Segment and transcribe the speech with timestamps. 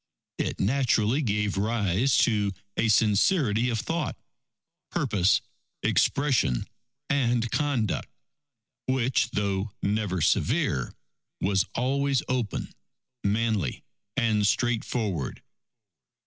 [0.39, 4.15] It naturally gave rise to a sincerity of thought,
[4.89, 5.41] purpose,
[5.83, 6.67] expression
[7.07, 8.09] and conduct,
[8.87, 10.95] which, though never severe,
[11.39, 12.73] was always open,
[13.23, 13.83] manly,
[14.17, 15.43] and straightforward.